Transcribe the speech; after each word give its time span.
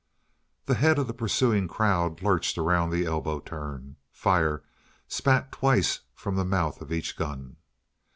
The 0.65 0.73
head 0.73 0.97
of 0.97 1.05
the 1.05 1.13
pursuing 1.13 1.67
crowd 1.67 2.23
lurched 2.23 2.57
around 2.57 2.89
the 2.89 3.05
elbow 3.05 3.39
turn; 3.39 3.97
fire 4.11 4.63
spat 5.07 5.51
twice 5.51 5.99
from 6.15 6.35
the 6.35 6.43
mouth 6.43 6.81
of 6.81 6.91
each 6.91 7.15
gun. 7.15 7.57